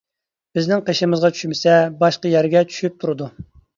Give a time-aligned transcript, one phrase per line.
[0.57, 3.29] بىزنىڭ قېشىمىزغا چۈشمىسە، باشقا يەرگە چۈشۈپ تۇرىدۇ.